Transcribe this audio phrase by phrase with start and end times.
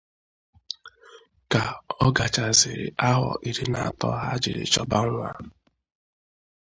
[1.51, 1.61] ka
[2.05, 5.29] ọ gàchàzịrị ahọ iri na atọ ha jiri chọba nwa